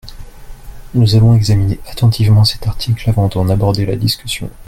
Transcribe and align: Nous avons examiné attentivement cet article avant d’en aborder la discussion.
Nous 0.95 1.13
avons 1.13 1.35
examiné 1.35 1.79
attentivement 1.91 2.43
cet 2.43 2.65
article 2.65 3.07
avant 3.07 3.27
d’en 3.27 3.49
aborder 3.49 3.85
la 3.85 3.95
discussion. 3.95 4.49